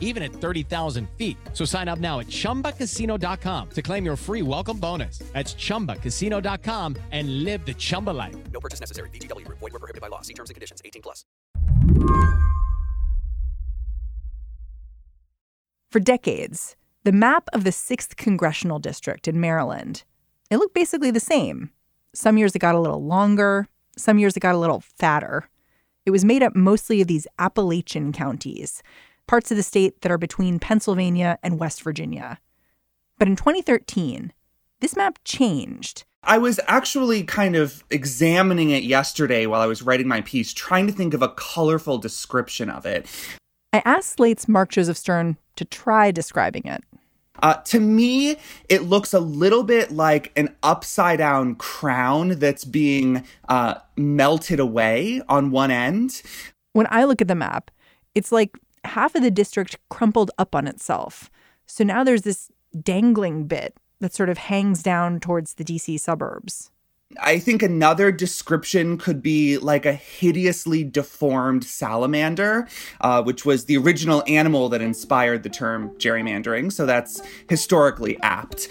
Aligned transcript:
even 0.00 0.24
at 0.24 0.32
30,000 0.32 1.08
feet. 1.16 1.36
So 1.52 1.64
sign 1.64 1.86
up 1.86 2.00
now 2.00 2.18
at 2.18 2.26
chumbacasino.com 2.26 3.70
to 3.70 3.82
claim 3.82 4.04
your 4.04 4.16
free 4.16 4.42
welcome 4.42 4.78
bonus. 4.78 5.18
That's 5.32 5.54
chumbacasino.com 5.54 6.96
and 7.12 7.44
live 7.44 7.64
the 7.64 7.74
Chumba 7.74 8.10
life. 8.10 8.34
No 8.52 8.58
purchase 8.58 8.80
necessary. 8.80 9.10
VGW 9.10 9.44
Group. 9.44 9.58
Void 9.58 9.72
were 9.74 9.78
prohibited 9.78 10.00
by 10.00 10.08
law. 10.08 10.22
See 10.22 10.34
terms 10.34 10.50
and 10.50 10.54
conditions. 10.54 10.80
18 10.84 11.02
plus. 11.02 11.24
For 15.92 16.00
decades, 16.00 16.74
the 17.04 17.12
map 17.12 17.48
of 17.52 17.64
the 17.64 17.70
6th 17.70 18.16
congressional 18.16 18.78
district 18.78 19.28
in 19.28 19.40
Maryland, 19.40 20.02
it 20.50 20.56
looked 20.58 20.74
basically 20.74 21.10
the 21.10 21.20
same. 21.20 21.70
Some 22.12 22.36
years 22.36 22.54
it 22.54 22.58
got 22.58 22.74
a 22.74 22.80
little 22.80 23.04
longer, 23.04 23.68
some 23.96 24.18
years 24.18 24.36
it 24.36 24.40
got 24.40 24.54
a 24.54 24.58
little 24.58 24.80
fatter. 24.80 25.48
It 26.04 26.10
was 26.10 26.24
made 26.24 26.42
up 26.42 26.54
mostly 26.54 27.00
of 27.00 27.06
these 27.06 27.26
Appalachian 27.38 28.12
counties, 28.12 28.82
parts 29.26 29.50
of 29.50 29.56
the 29.56 29.62
state 29.62 30.00
that 30.00 30.12
are 30.12 30.18
between 30.18 30.58
Pennsylvania 30.58 31.38
and 31.42 31.58
West 31.58 31.82
Virginia. 31.82 32.38
But 33.18 33.28
in 33.28 33.36
2013, 33.36 34.32
this 34.80 34.96
map 34.96 35.18
changed. 35.24 36.04
I 36.22 36.38
was 36.38 36.58
actually 36.66 37.22
kind 37.22 37.54
of 37.56 37.84
examining 37.90 38.70
it 38.70 38.82
yesterday 38.82 39.46
while 39.46 39.60
I 39.60 39.66
was 39.66 39.82
writing 39.82 40.08
my 40.08 40.22
piece, 40.22 40.52
trying 40.52 40.86
to 40.88 40.92
think 40.92 41.14
of 41.14 41.22
a 41.22 41.28
colorful 41.28 41.98
description 41.98 42.68
of 42.68 42.84
it. 42.84 43.06
I 43.72 43.82
asked 43.84 44.16
Slate's 44.16 44.48
Mark 44.48 44.70
Joseph 44.70 44.96
Stern 44.96 45.36
to 45.56 45.64
try 45.64 46.10
describing 46.10 46.64
it. 46.64 46.82
Uh, 47.42 47.54
to 47.54 47.80
me, 47.80 48.36
it 48.68 48.82
looks 48.84 49.12
a 49.12 49.20
little 49.20 49.62
bit 49.62 49.92
like 49.92 50.32
an 50.36 50.54
upside 50.62 51.18
down 51.18 51.54
crown 51.54 52.30
that's 52.38 52.64
being 52.64 53.24
uh, 53.48 53.74
melted 53.96 54.58
away 54.58 55.22
on 55.28 55.50
one 55.50 55.70
end. 55.70 56.22
When 56.72 56.86
I 56.90 57.04
look 57.04 57.20
at 57.20 57.28
the 57.28 57.34
map, 57.34 57.70
it's 58.14 58.32
like 58.32 58.56
half 58.86 59.14
of 59.14 59.22
the 59.22 59.30
district 59.30 59.76
crumpled 59.90 60.30
up 60.38 60.54
on 60.54 60.66
itself. 60.66 61.30
So 61.66 61.84
now 61.84 62.04
there's 62.04 62.22
this 62.22 62.50
dangling 62.80 63.46
bit 63.46 63.76
that 64.00 64.14
sort 64.14 64.28
of 64.28 64.38
hangs 64.38 64.82
down 64.82 65.20
towards 65.20 65.54
the 65.54 65.64
DC 65.64 65.98
suburbs. 65.98 66.70
I 67.20 67.38
think 67.38 67.62
another 67.62 68.10
description 68.10 68.98
could 68.98 69.22
be 69.22 69.58
like 69.58 69.86
a 69.86 69.92
hideously 69.92 70.82
deformed 70.82 71.62
salamander, 71.64 72.66
uh, 73.00 73.22
which 73.22 73.44
was 73.44 73.66
the 73.66 73.76
original 73.76 74.24
animal 74.26 74.68
that 74.70 74.82
inspired 74.82 75.44
the 75.44 75.48
term 75.48 75.90
gerrymandering. 75.98 76.72
So 76.72 76.84
that's 76.84 77.22
historically 77.48 78.18
apt 78.22 78.68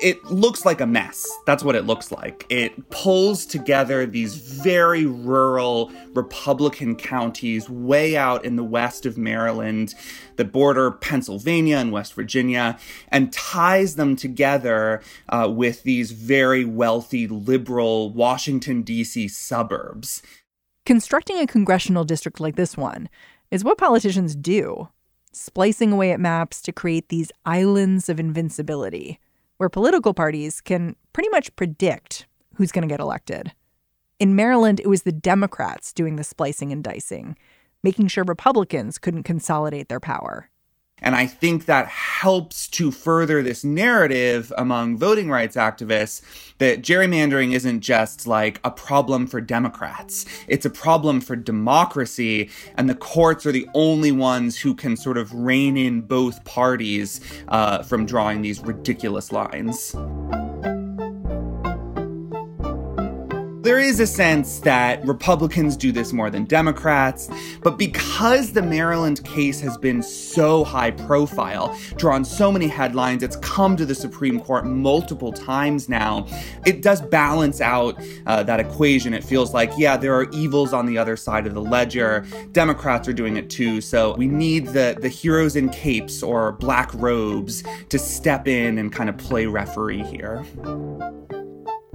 it 0.00 0.24
looks 0.24 0.64
like 0.64 0.80
a 0.80 0.86
mess. 0.86 1.26
That's 1.46 1.62
what 1.62 1.74
it 1.74 1.86
looks 1.86 2.12
like. 2.12 2.46
It 2.48 2.90
pulls 2.90 3.46
together 3.46 4.06
these 4.06 4.36
very 4.36 5.06
rural 5.06 5.90
Republican 6.14 6.96
counties 6.96 7.68
way 7.68 8.16
out 8.16 8.44
in 8.44 8.56
the 8.56 8.64
west 8.64 9.06
of 9.06 9.18
Maryland 9.18 9.94
that 10.36 10.52
border 10.52 10.90
Pennsylvania 10.90 11.76
and 11.78 11.92
West 11.92 12.14
Virginia 12.14 12.78
and 13.08 13.32
ties 13.32 13.96
them 13.96 14.16
together 14.16 15.02
uh, 15.28 15.50
with 15.52 15.82
these 15.82 16.12
very 16.12 16.64
wealthy 16.64 17.26
liberal 17.26 18.10
Washington, 18.10 18.82
D.C. 18.82 19.28
suburbs. 19.28 20.22
Constructing 20.86 21.38
a 21.38 21.46
congressional 21.46 22.04
district 22.04 22.40
like 22.40 22.56
this 22.56 22.76
one 22.76 23.08
is 23.50 23.64
what 23.64 23.78
politicians 23.78 24.34
do, 24.34 24.88
splicing 25.32 25.92
away 25.92 26.12
at 26.12 26.20
maps 26.20 26.62
to 26.62 26.72
create 26.72 27.08
these 27.08 27.32
islands 27.44 28.08
of 28.08 28.20
invincibility 28.20 29.18
where 29.58 29.68
political 29.68 30.14
parties 30.14 30.60
can 30.60 30.96
pretty 31.12 31.28
much 31.28 31.54
predict 31.54 32.26
who's 32.54 32.72
going 32.72 32.82
to 32.82 32.92
get 32.92 33.00
elected. 33.00 33.52
In 34.18 34.34
Maryland, 34.34 34.80
it 34.80 34.88
was 34.88 35.02
the 35.02 35.12
Democrats 35.12 35.92
doing 35.92 36.16
the 36.16 36.24
splicing 36.24 36.72
and 36.72 36.82
dicing, 36.82 37.36
making 37.82 38.08
sure 38.08 38.24
Republicans 38.24 38.98
couldn't 38.98 39.22
consolidate 39.22 39.88
their 39.88 40.00
power. 40.00 40.50
And 41.02 41.14
I 41.14 41.26
think 41.26 41.66
that 41.66 41.86
helps 41.88 42.68
to 42.68 42.90
further 42.90 43.42
this 43.42 43.64
narrative 43.64 44.52
among 44.56 44.96
voting 44.96 45.30
rights 45.30 45.56
activists 45.56 46.22
that 46.58 46.82
gerrymandering 46.82 47.52
isn't 47.54 47.80
just 47.80 48.26
like 48.26 48.60
a 48.64 48.70
problem 48.70 49.26
for 49.26 49.40
Democrats. 49.40 50.26
It's 50.48 50.66
a 50.66 50.70
problem 50.70 51.20
for 51.20 51.36
democracy, 51.36 52.50
and 52.76 52.88
the 52.88 52.94
courts 52.94 53.46
are 53.46 53.52
the 53.52 53.68
only 53.74 54.12
ones 54.12 54.58
who 54.58 54.74
can 54.74 54.96
sort 54.96 55.18
of 55.18 55.32
rein 55.32 55.76
in 55.76 56.00
both 56.00 56.44
parties 56.44 57.20
uh, 57.48 57.82
from 57.82 58.06
drawing 58.06 58.42
these 58.42 58.60
ridiculous 58.60 59.32
lines. 59.32 59.94
There 63.68 63.78
is 63.78 64.00
a 64.00 64.06
sense 64.06 64.60
that 64.60 65.04
Republicans 65.04 65.76
do 65.76 65.92
this 65.92 66.14
more 66.14 66.30
than 66.30 66.46
Democrats, 66.46 67.28
but 67.62 67.76
because 67.76 68.54
the 68.54 68.62
Maryland 68.62 69.22
case 69.24 69.60
has 69.60 69.76
been 69.76 70.02
so 70.02 70.64
high 70.64 70.90
profile, 70.90 71.78
drawn 71.96 72.24
so 72.24 72.50
many 72.50 72.66
headlines, 72.66 73.22
it's 73.22 73.36
come 73.36 73.76
to 73.76 73.84
the 73.84 73.94
Supreme 73.94 74.40
Court 74.40 74.64
multiple 74.64 75.34
times 75.34 75.86
now, 75.86 76.26
it 76.64 76.80
does 76.80 77.02
balance 77.02 77.60
out 77.60 78.00
uh, 78.24 78.42
that 78.42 78.58
equation. 78.58 79.12
It 79.12 79.22
feels 79.22 79.52
like, 79.52 79.70
yeah, 79.76 79.98
there 79.98 80.14
are 80.14 80.30
evils 80.30 80.72
on 80.72 80.86
the 80.86 80.96
other 80.96 81.14
side 81.18 81.46
of 81.46 81.52
the 81.52 81.60
ledger. 81.60 82.24
Democrats 82.52 83.06
are 83.06 83.12
doing 83.12 83.36
it 83.36 83.50
too, 83.50 83.82
so 83.82 84.14
we 84.16 84.26
need 84.26 84.68
the, 84.68 84.96
the 84.98 85.10
heroes 85.10 85.56
in 85.56 85.68
capes 85.68 86.22
or 86.22 86.52
black 86.52 86.90
robes 86.94 87.62
to 87.90 87.98
step 87.98 88.48
in 88.48 88.78
and 88.78 88.94
kind 88.94 89.10
of 89.10 89.18
play 89.18 89.44
referee 89.44 90.04
here. 90.04 90.42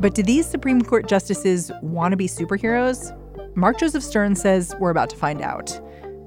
But 0.04 0.16
do 0.16 0.22
these 0.22 0.46
Supreme 0.46 0.82
Court 0.82 1.08
justices 1.08 1.72
want 1.82 2.12
to 2.12 2.18
be 2.18 2.28
superheroes? 2.28 3.18
Mark 3.56 3.80
Joseph 3.80 4.04
Stern 4.04 4.36
says 4.36 4.76
we're 4.78 4.90
about 4.90 5.10
to 5.12 5.16
find 5.16 5.42
out. 5.42 5.80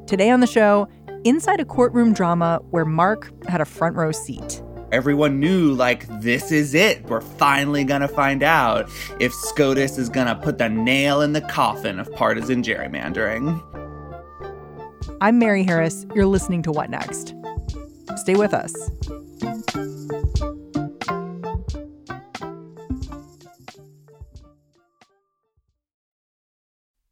Today 0.07 0.31
on 0.31 0.41
the 0.41 0.47
show, 0.47 0.89
inside 1.25 1.61
a 1.61 1.67
courtroom 1.67 2.15
drama 2.15 2.63
where 2.71 2.87
Mark 2.87 3.31
had 3.51 3.61
a 3.61 3.67
front 3.67 3.95
row 3.95 4.13
seat. 4.13 4.63
Everyone 4.93 5.41
knew, 5.41 5.75
like, 5.75 6.07
this 6.23 6.51
is 6.51 6.73
it. 6.73 7.05
We're 7.05 7.21
finally 7.21 7.85
gonna 7.85 8.09
find 8.09 8.43
out 8.43 8.89
if 9.21 9.35
SCOTUS 9.35 9.99
is 9.99 10.09
gonna 10.09 10.37
put 10.37 10.57
the 10.57 10.71
nail 10.71 11.21
in 11.21 11.35
the 11.35 11.43
coffin 11.43 12.01
of 12.01 12.11
partisan 12.13 12.63
gerrymandering. 12.63 13.63
I'm 15.21 15.39
Mary 15.39 15.65
Harris. 15.65 16.07
You're 16.15 16.25
listening 16.25 16.63
to 16.63 16.73
What 16.73 16.89
Next? 16.89 17.35
Stay 18.17 18.37
with 18.37 18.55
us. 18.55 18.73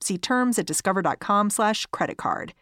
See 0.00 0.18
terms 0.18 0.58
at 0.58 0.66
discover.com 0.66 1.50
slash 1.50 1.86
credit 1.86 2.16
card. 2.16 2.54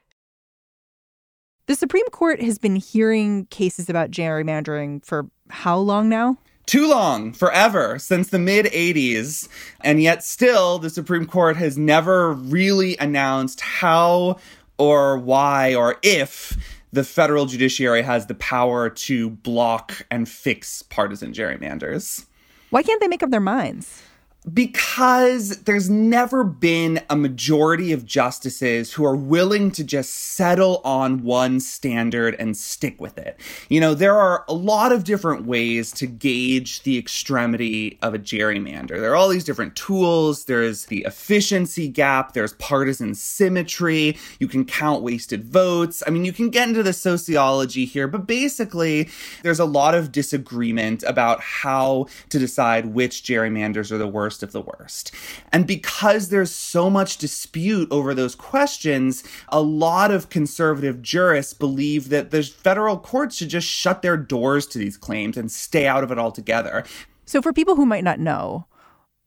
The 1.67 1.75
Supreme 1.75 2.07
Court 2.07 2.41
has 2.41 2.59
been 2.59 2.77
hearing 2.77 3.47
cases 3.47 3.91
about 3.91 4.11
gerrymandering 4.11 5.05
for 5.05 5.27
how 5.51 5.79
long 5.79 6.09
now? 6.09 6.39
Too 6.67 6.89
long, 6.89 7.33
forever, 7.33 7.99
since 7.99 8.29
the 8.29 8.39
mid 8.39 8.67
80s. 8.67 9.49
And 9.83 10.03
yet, 10.03 10.25
still, 10.25 10.79
the 10.79 10.91
Supreme 10.91 11.27
Court 11.27 11.57
has 11.57 11.77
never 11.77 12.33
really 12.33 12.97
announced 12.99 13.61
how 13.61 14.39
or 14.79 15.19
why 15.19 15.75
or 15.75 15.97
if 16.03 16.57
the 16.93 17.05
federal 17.05 17.47
judiciary 17.47 18.03
has 18.03 18.27
the 18.27 18.35
power 18.35 18.89
to 18.89 19.31
block 19.31 20.07
and 20.11 20.29
fix 20.29 20.83
partisan 20.83 21.33
gerrymanders. 21.33 22.27
Why 22.71 22.83
can't 22.83 23.01
they 23.01 23.09
make 23.09 23.23
up 23.23 23.31
their 23.31 23.41
minds? 23.41 24.03
Because 24.53 25.63
there's 25.65 25.91
never 25.91 26.45
been 26.45 27.01
a 27.11 27.17
majority 27.17 27.93
of 27.93 28.05
justices 28.05 28.93
who 28.93 29.05
are 29.05 29.17
willing 29.17 29.73
to 29.73 29.83
just 29.83 30.15
settle 30.15 30.81
on 30.85 31.25
one 31.25 31.59
standard 31.59 32.37
and 32.39 32.57
stick 32.57 33.01
with 33.01 33.19
it. 33.19 33.41
You 33.69 33.81
know, 33.81 33.95
there 33.95 34.17
are 34.17 34.45
a 34.49 34.55
lot 34.55 34.93
of 34.93 35.03
different 35.03 35.47
ways 35.47 35.91
to 35.93 36.07
gauge 36.07 36.83
the 36.85 36.97
extremity 36.97 37.99
of 38.03 38.15
a 38.15 38.19
gerrymander. 38.19 39.01
There 39.01 39.11
are 39.11 39.17
all 39.17 39.29
these 39.29 39.45
different 39.45 39.75
tools. 39.75 40.45
There's 40.45 40.87
the 40.87 41.05
efficiency 41.05 41.89
gap, 41.89 42.33
there's 42.33 42.53
partisan 42.55 43.15
symmetry, 43.15 44.17
you 44.39 44.47
can 44.47 44.65
count 44.65 45.03
wasted 45.03 45.45
votes. 45.45 46.05
I 46.07 46.11
mean, 46.11 46.25
you 46.25 46.33
can 46.33 46.51
get 46.51 46.69
into 46.69 46.85
the 46.85 46.93
sociology 46.93 47.85
here, 47.85 48.07
but 48.07 48.27
basically, 48.27 49.09
there's 49.43 49.59
a 49.59 49.65
lot 49.65 49.95
of 49.95 50.13
disagreement 50.13 51.03
about 51.03 51.41
how 51.41 52.07
to 52.29 52.39
decide 52.39 52.87
which 52.87 53.25
gerrymanders 53.25 53.91
are 53.91 53.99
the 53.99 54.07
worst 54.07 54.36
worst 54.37 54.43
of 54.43 54.53
the 54.53 54.61
worst. 54.79 55.13
And 55.53 55.67
because 55.67 56.29
there's 56.29 56.51
so 56.51 56.91
much 56.91 57.17
dispute 57.17 57.89
over 57.91 58.15
those 58.15 58.35
questions, 58.35 59.25
a 59.49 59.61
lot 59.61 60.11
of 60.11 60.29
conservative 60.29 61.01
jurists 61.03 61.55
believe 61.55 62.09
that 62.11 62.31
the 62.31 62.43
federal 62.43 62.99
courts 62.99 63.37
should 63.37 63.49
just 63.49 63.67
shut 63.67 64.03
their 64.03 64.17
doors 64.17 64.67
to 64.69 64.79
these 64.79 64.97
claims 64.97 65.37
and 65.37 65.51
stay 65.51 65.87
out 65.87 66.05
of 66.05 66.11
it 66.11 66.19
altogether. 66.19 66.85
So, 67.25 67.41
for 67.41 67.53
people 67.53 67.77
who 67.77 67.87
might 67.87 68.05
not 68.05 68.21
know, 68.21 68.67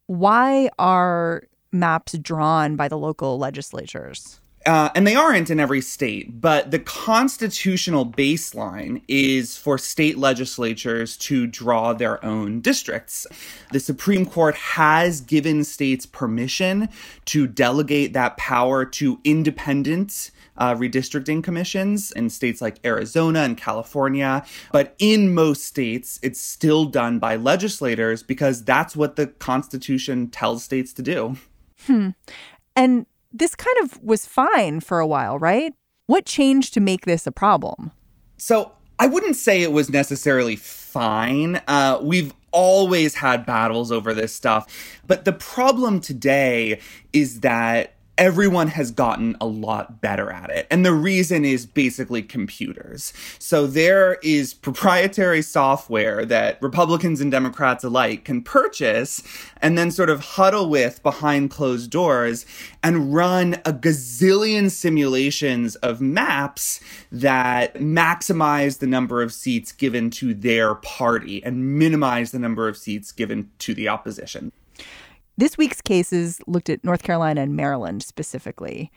why 0.06 0.70
are 0.78 1.42
maps 1.72 2.12
drawn 2.18 2.76
by 2.76 2.88
the 2.88 2.98
local 2.98 3.38
legislatures? 3.38 4.39
Uh, 4.66 4.90
and 4.94 5.06
they 5.06 5.14
aren't 5.14 5.48
in 5.48 5.58
every 5.58 5.80
state, 5.80 6.38
but 6.38 6.70
the 6.70 6.78
constitutional 6.78 8.04
baseline 8.04 9.00
is 9.08 9.56
for 9.56 9.78
state 9.78 10.18
legislatures 10.18 11.16
to 11.16 11.46
draw 11.46 11.94
their 11.94 12.22
own 12.22 12.60
districts. 12.60 13.26
The 13.72 13.80
Supreme 13.80 14.26
Court 14.26 14.54
has 14.54 15.22
given 15.22 15.64
states 15.64 16.04
permission 16.04 16.90
to 17.26 17.46
delegate 17.46 18.12
that 18.12 18.36
power 18.36 18.84
to 18.84 19.18
independent 19.24 20.30
uh, 20.58 20.74
redistricting 20.74 21.42
commissions 21.42 22.12
in 22.12 22.28
states 22.28 22.60
like 22.60 22.84
Arizona 22.84 23.40
and 23.40 23.56
California. 23.56 24.44
But 24.72 24.94
in 24.98 25.32
most 25.32 25.64
states, 25.64 26.20
it's 26.22 26.40
still 26.40 26.84
done 26.84 27.18
by 27.18 27.36
legislators 27.36 28.22
because 28.22 28.62
that's 28.62 28.94
what 28.94 29.16
the 29.16 29.26
Constitution 29.26 30.28
tells 30.28 30.62
states 30.62 30.92
to 30.92 31.02
do. 31.02 31.36
Hmm. 31.86 32.10
And 32.76 33.06
this 33.32 33.54
kind 33.54 33.76
of 33.82 34.02
was 34.02 34.26
fine 34.26 34.80
for 34.80 34.98
a 35.00 35.06
while, 35.06 35.38
right? 35.38 35.72
What 36.06 36.26
changed 36.26 36.74
to 36.74 36.80
make 36.80 37.04
this 37.04 37.26
a 37.26 37.32
problem? 37.32 37.92
So 38.36 38.72
I 38.98 39.06
wouldn't 39.06 39.36
say 39.36 39.62
it 39.62 39.72
was 39.72 39.88
necessarily 39.90 40.56
fine. 40.56 41.60
Uh, 41.68 42.00
we've 42.02 42.34
always 42.52 43.14
had 43.14 43.46
battles 43.46 43.92
over 43.92 44.12
this 44.12 44.34
stuff. 44.34 45.00
But 45.06 45.24
the 45.24 45.32
problem 45.32 46.00
today 46.00 46.80
is 47.12 47.40
that 47.40 47.94
everyone 48.20 48.68
has 48.68 48.90
gotten 48.90 49.34
a 49.40 49.46
lot 49.46 50.02
better 50.02 50.30
at 50.30 50.50
it. 50.50 50.66
And 50.70 50.84
the 50.84 50.92
reason 50.92 51.46
is 51.46 51.64
basically 51.64 52.22
computers. 52.22 53.14
So 53.38 53.66
there 53.66 54.18
is 54.22 54.52
proprietary 54.52 55.40
software 55.40 56.26
that 56.26 56.60
Republicans 56.60 57.22
and 57.22 57.30
Democrats 57.30 57.82
alike 57.82 58.26
can 58.26 58.42
purchase 58.42 59.22
and 59.62 59.78
then 59.78 59.90
sort 59.90 60.10
of 60.10 60.20
huddle 60.20 60.68
with 60.68 61.02
behind 61.02 61.50
closed 61.50 61.90
doors 61.90 62.44
and 62.82 63.14
run 63.14 63.54
a 63.64 63.72
gazillion 63.72 64.70
simulations 64.70 65.76
of 65.76 66.02
maps 66.02 66.78
that 67.10 67.76
maximize 67.76 68.80
the 68.80 68.86
number 68.86 69.22
of 69.22 69.32
seats 69.32 69.72
given 69.72 70.10
to 70.10 70.34
their 70.34 70.74
party 70.74 71.42
and 71.42 71.78
minimize 71.78 72.32
the 72.32 72.38
number 72.38 72.68
of 72.68 72.76
seats 72.76 73.12
given 73.12 73.50
to 73.60 73.72
the 73.72 73.88
opposition. 73.88 74.52
This 75.40 75.56
week's 75.56 75.80
cases 75.80 76.38
looked 76.46 76.68
at 76.68 76.84
North 76.84 77.02
Carolina 77.02 77.40
and 77.40 77.56
Maryland 77.56 78.02
specifically. 78.02 78.92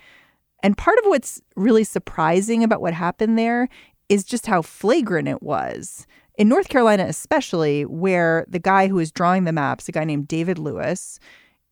And 0.61 0.77
part 0.77 0.99
of 0.99 1.05
what's 1.05 1.41
really 1.55 1.85
surprising 1.85 2.65
about 2.65 2.81
what 2.81 2.93
happened 2.93 3.39
there 3.39 3.69
is 4.09 4.25
just 4.25 4.45
how 4.45 4.61
flagrant 4.61 5.29
it 5.29 5.41
was. 5.41 6.05
In 6.37 6.49
North 6.49 6.67
Carolina, 6.67 7.05
especially, 7.05 7.85
where 7.85 8.45
the 8.49 8.59
guy 8.59 8.89
who 8.89 8.95
was 8.95 9.09
drawing 9.09 9.45
the 9.45 9.53
maps, 9.53 9.87
a 9.87 9.93
guy 9.93 10.03
named 10.03 10.27
David 10.27 10.59
Lewis, 10.59 11.17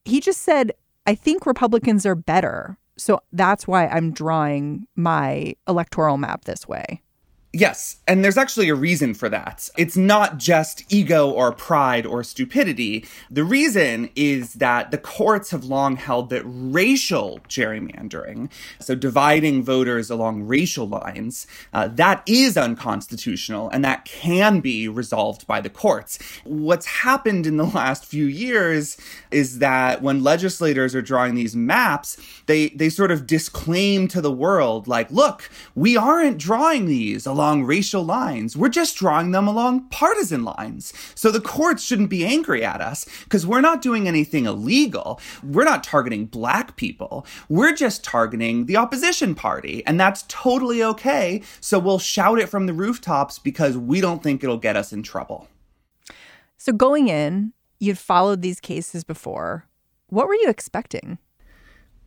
he 0.05 0.21
just 0.21 0.41
said, 0.41 0.71
I 1.05 1.15
think 1.15 1.45
Republicans 1.45 2.05
are 2.05 2.15
better. 2.15 2.77
So 2.95 3.19
that's 3.33 3.67
why 3.67 3.87
I'm 3.87 4.13
drawing 4.13 4.87
my 4.95 5.53
electoral 5.67 6.17
map 6.17 6.45
this 6.45 6.65
way. 6.65 7.01
Yes, 7.53 7.97
and 8.07 8.23
there's 8.23 8.37
actually 8.37 8.69
a 8.69 8.75
reason 8.75 9.13
for 9.13 9.27
that. 9.27 9.67
It's 9.77 9.97
not 9.97 10.37
just 10.37 10.85
ego 10.87 11.29
or 11.29 11.51
pride 11.51 12.05
or 12.05 12.23
stupidity. 12.23 13.05
The 13.29 13.43
reason 13.43 14.09
is 14.15 14.53
that 14.53 14.91
the 14.91 14.97
courts 14.97 15.51
have 15.51 15.65
long 15.65 15.97
held 15.97 16.29
that 16.29 16.43
racial 16.45 17.41
gerrymandering, 17.49 18.49
so 18.79 18.95
dividing 18.95 19.63
voters 19.63 20.09
along 20.09 20.43
racial 20.43 20.87
lines, 20.87 21.45
uh, 21.73 21.89
that 21.89 22.23
is 22.25 22.55
unconstitutional 22.55 23.69
and 23.71 23.83
that 23.83 24.05
can 24.05 24.61
be 24.61 24.87
resolved 24.87 25.45
by 25.45 25.59
the 25.59 25.69
courts. 25.69 26.19
What's 26.45 26.85
happened 26.85 27.45
in 27.45 27.57
the 27.57 27.65
last 27.65 28.05
few 28.05 28.27
years 28.27 28.95
is 29.29 29.59
that 29.59 30.01
when 30.01 30.23
legislators 30.23 30.95
are 30.95 31.01
drawing 31.01 31.35
these 31.35 31.53
maps, 31.53 32.15
they, 32.45 32.69
they 32.69 32.87
sort 32.87 33.11
of 33.11 33.27
disclaim 33.27 34.07
to 34.07 34.21
the 34.21 34.31
world, 34.31 34.87
like, 34.87 35.11
look, 35.11 35.49
we 35.75 35.97
aren't 35.97 36.37
drawing 36.37 36.85
these 36.85 37.25
along 37.25 37.40
along 37.41 37.63
racial 37.63 38.05
lines. 38.05 38.55
We're 38.55 38.69
just 38.69 38.95
drawing 38.95 39.31
them 39.31 39.47
along 39.47 39.87
partisan 39.89 40.43
lines. 40.43 40.93
So 41.15 41.31
the 41.31 41.41
courts 41.41 41.83
shouldn't 41.83 42.11
be 42.11 42.23
angry 42.23 42.63
at 42.63 42.81
us 42.81 43.07
because 43.23 43.47
we're 43.47 43.61
not 43.61 43.81
doing 43.81 44.07
anything 44.07 44.45
illegal. 44.45 45.19
We're 45.43 45.63
not 45.63 45.83
targeting 45.83 46.27
black 46.27 46.75
people. 46.75 47.25
We're 47.49 47.73
just 47.73 48.03
targeting 48.03 48.67
the 48.67 48.77
opposition 48.77 49.33
party. 49.33 49.83
And 49.87 49.99
that's 49.99 50.23
totally 50.27 50.83
okay. 50.83 51.41
So 51.59 51.79
we'll 51.79 51.97
shout 51.97 52.37
it 52.37 52.47
from 52.47 52.67
the 52.67 52.73
rooftops 52.73 53.39
because 53.39 53.75
we 53.75 54.01
don't 54.01 54.21
think 54.21 54.43
it'll 54.43 54.57
get 54.57 54.75
us 54.75 54.93
in 54.93 55.01
trouble. 55.01 55.47
So 56.57 56.71
going 56.71 57.07
in, 57.07 57.53
you'd 57.79 57.97
followed 57.97 58.43
these 58.43 58.59
cases 58.59 59.03
before. 59.03 59.65
What 60.09 60.27
were 60.27 60.35
you 60.35 60.47
expecting? 60.47 61.17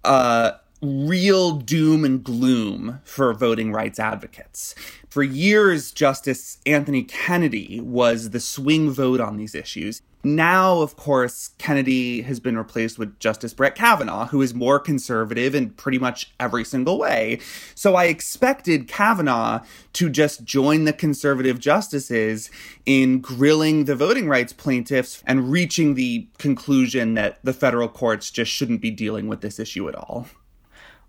Uh, 0.04 0.52
real 0.84 1.52
doom 1.52 2.04
and 2.04 2.22
gloom 2.22 3.00
for 3.04 3.32
voting 3.32 3.72
rights 3.72 3.98
advocates. 3.98 4.74
For 5.08 5.22
years, 5.22 5.92
Justice 5.92 6.58
Anthony 6.66 7.04
Kennedy 7.04 7.80
was 7.80 8.30
the 8.30 8.40
swing 8.40 8.90
vote 8.90 9.20
on 9.20 9.36
these 9.36 9.54
issues. 9.54 10.02
Now, 10.24 10.80
of 10.80 10.96
course, 10.96 11.50
Kennedy 11.58 12.22
has 12.22 12.40
been 12.40 12.56
replaced 12.56 12.98
with 12.98 13.20
Justice 13.20 13.52
Brett 13.52 13.74
Kavanaugh, 13.74 14.26
who 14.28 14.40
is 14.40 14.54
more 14.54 14.80
conservative 14.80 15.54
in 15.54 15.70
pretty 15.70 15.98
much 15.98 16.32
every 16.40 16.64
single 16.64 16.98
way. 16.98 17.40
So 17.74 17.94
I 17.94 18.04
expected 18.06 18.88
Kavanaugh 18.88 19.60
to 19.92 20.08
just 20.08 20.42
join 20.42 20.84
the 20.84 20.94
conservative 20.94 21.60
justices 21.60 22.50
in 22.86 23.20
grilling 23.20 23.84
the 23.84 23.94
voting 23.94 24.26
rights 24.26 24.54
plaintiffs 24.54 25.22
and 25.26 25.52
reaching 25.52 25.94
the 25.94 26.26
conclusion 26.38 27.12
that 27.14 27.38
the 27.44 27.52
federal 27.52 27.88
courts 27.88 28.30
just 28.30 28.50
shouldn't 28.50 28.80
be 28.80 28.90
dealing 28.90 29.28
with 29.28 29.42
this 29.42 29.58
issue 29.58 29.88
at 29.90 29.94
all. 29.94 30.26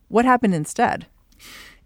What 0.07 0.25
happened 0.25 0.53
instead? 0.53 1.07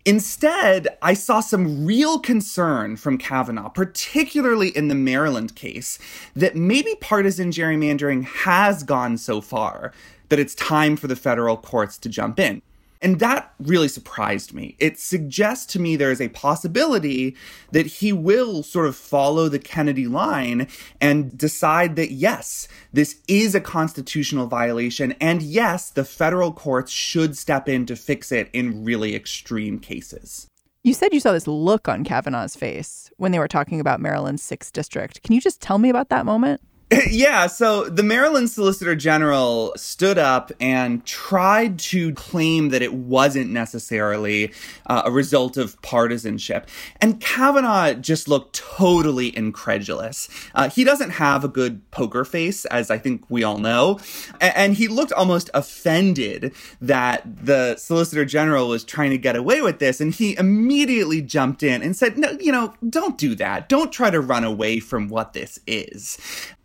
Instead, 0.06 0.88
I 1.02 1.14
saw 1.14 1.40
some 1.40 1.86
real 1.86 2.20
concern 2.20 2.96
from 2.96 3.18
Kavanaugh, 3.18 3.70
particularly 3.70 4.70
in 4.70 4.88
the 4.88 4.96
Maryland 4.96 5.56
case, 5.56 6.00
that 6.36 6.56
maybe 6.56 6.96
partisan 7.02 7.52
gerrymandering 7.52 8.24
has 8.24 8.84
gone 8.84 9.18
so 9.18 9.42
far 9.42 9.94
that 10.30 10.40
it's 10.40 10.56
time 10.56 10.96
for 10.96 11.08
the 11.08 11.16
federal 11.16 11.58
courts 11.58 11.98
to 12.00 12.10
jump 12.10 12.40
in. 12.40 12.62
And 13.02 13.20
that 13.20 13.54
really 13.60 13.88
surprised 13.88 14.54
me. 14.54 14.76
It 14.78 15.00
suggests 15.00 15.66
to 15.74 15.80
me 15.80 15.96
there 15.96 16.12
is 16.12 16.20
a 16.20 16.28
possibility 16.30 17.36
that 17.72 17.86
he 17.86 18.12
will 18.12 18.62
sort 18.62 18.88
of 18.88 18.96
follow 18.96 19.48
the 19.48 19.60
Kennedy 19.60 20.06
line 20.06 20.68
and 21.00 21.38
decide 21.38 21.96
that, 21.96 22.12
yes, 22.12 22.68
this 22.92 23.22
is 23.28 23.56
a 23.56 23.62
constitutional 23.62 24.48
violation. 24.48 25.14
And 25.22 25.42
yes, 25.42 25.90
the 25.90 26.04
federal 26.04 26.52
courts 26.52 26.92
should 26.92 27.38
step 27.38 27.70
in 27.70 27.86
to 27.86 27.96
fix 27.96 28.34
it 28.34 28.50
in 28.52 28.84
really 28.84 29.16
extreme 29.16 29.80
cases. 29.80 30.48
You 30.84 30.94
said 30.94 31.14
you 31.14 31.20
saw 31.20 31.34
this 31.34 31.48
look 31.48 31.88
on 31.88 32.04
Kavanaugh's 32.04 32.56
face 32.56 33.12
when 33.18 33.32
they 33.32 33.40
were 33.40 33.50
talking 33.50 33.80
about 33.80 34.00
Maryland's 34.00 34.44
6th 34.44 34.72
district. 34.72 35.24
Can 35.24 35.36
you 35.36 35.42
just 35.42 35.62
tell 35.62 35.78
me 35.78 35.90
about 35.90 36.10
that 36.10 36.26
moment? 36.26 36.62
yeah, 37.12 37.46
so 37.46 37.88
the 37.88 38.02
Maryland 38.02 38.50
Solicitor 38.50 38.96
General 38.96 39.74
stood 39.76 40.18
up 40.18 40.52
and 40.60 41.06
tried 41.06 41.78
to 41.78 42.14
claim 42.16 42.70
that 42.70 42.82
it 42.82 42.96
wasn't 42.96 43.52
necessarily 43.52 44.52
uh, 44.88 45.04
a 45.06 45.12
result 45.12 45.56
of 45.56 45.80
partisanship. 45.84 46.68
And 47.00 47.22
Kavanaugh 47.22 47.94
just 47.94 48.28
looked 48.28 48.56
totally 48.56 49.36
incredulous. 49.38 50.30
Uh, 50.56 50.70
he 50.70 50.84
doesn't 50.84 51.12
have 51.12 51.44
a 51.44 51.48
good 51.48 51.88
poker 51.92 52.26
face, 52.26 52.66
as 52.66 52.90
I 52.90 52.98
think 52.98 53.24
we 53.30 53.44
all 53.44 53.60
know. 53.60 54.00
And, 54.42 54.56
and 54.56 54.74
he 54.74 54.88
looked 54.88 55.12
almost 55.12 55.52
offended 55.54 56.56
that 56.82 57.22
the 57.46 57.76
Solicitor 57.76 58.26
General 58.26 58.68
was 58.68 58.84
trying 58.84 59.12
to 59.12 59.20
get 59.20 59.36
away 59.36 59.62
with 59.62 59.78
this. 59.78 60.02
And 60.02 60.12
he 60.12 60.36
immediately 60.38 61.22
jumped 61.22 61.62
in 61.62 61.84
and 61.84 61.96
said, 61.96 62.18
No, 62.18 62.32
you 62.40 62.52
know, 62.52 62.74
don't 62.90 63.18
do 63.20 63.36
that. 63.36 63.70
Don't 63.70 63.92
try 63.92 64.10
to 64.10 64.20
run 64.20 64.44
away 64.44 64.80
from 64.80 65.08
what 65.08 65.34
this 65.34 65.60
is. 65.68 66.18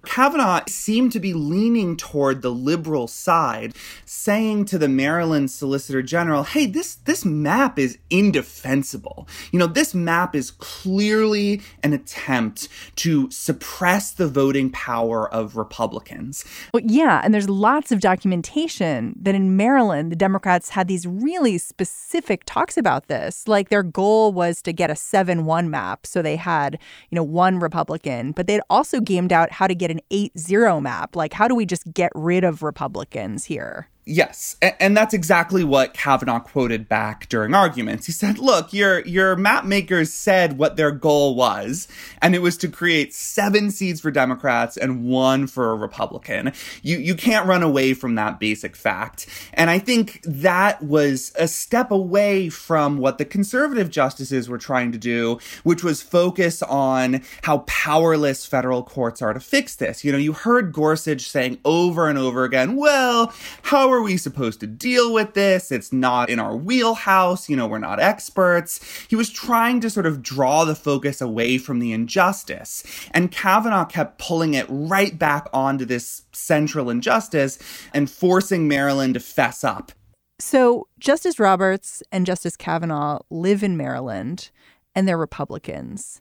Kavanaugh 0.05 0.63
seemed 0.69 1.13
to 1.13 1.21
be 1.21 1.35
leaning 1.35 1.97
toward 1.97 2.43
the 2.43 2.51
liberal 2.51 3.07
side, 3.07 3.75
saying 4.05 4.67
to 4.67 4.79
the 4.79 4.89
Maryland 4.89 5.51
Solicitor 5.51 6.03
General, 6.03 6.45
hey, 6.45 6.67
this, 6.67 6.97
this 6.97 7.25
map 7.25 7.79
is 7.79 7.99
indefensible. 8.11 9.27
You 9.51 9.59
know, 9.59 9.67
this 9.67 9.95
map 9.95 10.35
is 10.35 10.51
clearly 10.51 11.61
an 11.83 11.93
attempt 11.93 12.69
to 12.97 13.31
suppress 13.31 14.13
the 14.13 14.29
voting 14.29 14.71
power 14.71 15.29
of 15.33 15.57
Republicans. 15.57 16.45
Well, 16.73 16.83
yeah, 16.85 17.21
and 17.25 17.33
there's 17.33 17.49
lots 17.49 17.91
of 17.93 18.01
documentation 18.01 19.15
that 19.21 19.35
in 19.35 19.57
Maryland, 19.57 20.13
the 20.13 20.17
Democrats 20.17 20.71
had 20.71 20.89
these 20.89 21.07
really 21.07 21.59
specific 21.59 22.43
talks 22.47 22.77
about 22.77 23.09
this. 23.09 23.49
Like 23.49 23.69
their 23.69 23.83
goal 23.83 24.33
was 24.33 24.63
to 24.63 24.73
get 24.73 24.91
a 24.91 24.97
7 24.97 25.45
1 25.45 25.71
map. 25.71 26.07
So 26.07 26.23
they 26.23 26.37
had, 26.37 26.79
you 27.11 27.17
know, 27.17 27.23
one 27.23 27.59
Republican, 27.59 28.33
but 28.33 28.47
they'd 28.47 28.61
also 28.69 29.01
gamed 29.01 29.33
out 29.33 29.53
how 29.53 29.67
to 29.67 29.75
get 29.75 29.91
an 29.95 30.01
8 30.11 30.39
0 30.39 30.81
map. 30.81 31.17
Like, 31.17 31.33
how 31.33 31.49
do 31.49 31.55
we 31.55 31.65
just 31.67 31.93
get 31.93 32.13
rid 32.15 32.45
of 32.45 32.63
Republicans 32.63 33.45
here? 33.45 33.89
Yes, 34.07 34.57
and 34.61 34.95
that's 34.95 35.15
exactly 35.15 35.65
what 35.65 35.95
Kavanaugh 35.95 36.41
quoted 36.41 36.91
back 36.91 37.27
during 37.31 37.55
arguments. 37.55 38.05
He 38.05 38.13
said, 38.13 38.39
"Look, 38.39 38.75
your 38.75 39.01
your 39.07 39.35
map 39.35 39.65
makers 39.65 40.13
said 40.13 40.59
what 40.59 40.77
their 40.77 40.91
goal 40.91 41.35
was, 41.37 41.89
and 42.21 42.35
it 42.35 42.43
was 42.43 42.59
to 42.59 42.69
create 42.69 43.15
seven 43.15 43.71
seats 43.71 44.03
for 44.03 44.11
Democrats 44.11 44.77
and 44.77 45.05
one 45.05 45.47
for 45.47 45.71
a 45.71 45.75
Republican. 45.75 46.53
You 46.83 46.99
you 46.99 47.15
can't 47.15 47.47
run 47.47 47.63
away 47.63 47.95
from 47.95 48.15
that 48.17 48.39
basic 48.39 48.77
fact." 48.77 49.27
And 49.55 49.71
I 49.71 49.79
think 49.79 50.21
that 50.25 50.83
was 50.83 51.33
a 51.39 51.49
step 51.49 51.91
away 51.91 52.51
from 52.51 52.99
what 52.99 53.17
the 53.17 53.25
conservative 53.25 53.89
justices 53.89 54.51
were 54.51 54.59
trying 54.59 54.93
to 54.93 54.99
do, 54.99 55.39
which 55.63 55.83
was 55.83 56.03
focus 56.03 56.63
on 56.63 57.23
how 57.45 57.59
powerless 57.67 58.45
federal 58.45 58.83
courts 58.83 59.23
are 59.23 59.33
to 59.33 59.41
fix 59.41 59.75
this. 59.77 60.05
You 60.05 60.13
know, 60.13 60.19
you 60.19 60.35
heard 60.35 60.75
Gorsuch 60.75 61.27
saying 61.27 61.57
over 61.65 62.07
and 62.07 62.19
over 62.19 62.45
again, 62.45 62.77
"Well, 62.77 63.33
how 63.63 63.94
are 63.97 64.03
we 64.03 64.17
supposed 64.17 64.61
to 64.61 64.67
deal 64.67 65.13
with 65.13 65.35
this? 65.35 65.73
It's 65.73 65.93
not 65.93 66.31
in 66.31 66.39
our 66.39 66.57
wheelhouse. 66.57 67.49
You 67.49 67.57
know, 67.57 67.67
we're 67.67 67.79
not 67.79 68.01
experts. 68.01 68.81
He 69.09 69.17
was 69.17 69.31
trying 69.31 69.81
to 69.81 69.91
sort 69.91 70.07
of 70.07 70.23
draw 70.23 70.65
the 70.65 70.75
focus 70.75 71.21
away 71.21 71.59
from 71.59 71.79
the 71.79 71.93
injustice. 71.93 72.83
And 73.13 73.31
Kavanaugh 73.31 73.85
kept 73.85 74.19
pulling 74.19 74.55
it 74.55 74.67
right 74.69 75.19
back 75.19 75.49
onto 75.53 75.85
this 75.85 76.23
central 76.33 76.91
injustice 76.91 77.59
and 77.93 78.11
forcing 78.11 78.69
Maryland 78.69 79.15
to 79.15 79.21
fess 79.21 79.65
up. 79.65 79.93
So, 80.39 80.89
Justice 80.99 81.39
Roberts 81.39 82.03
and 82.11 82.27
Justice 82.27 82.57
Kavanaugh 82.57 83.21
live 83.31 83.63
in 83.63 83.77
Maryland 83.77 84.51
and 84.95 85.07
they're 85.07 85.17
Republicans. 85.17 86.21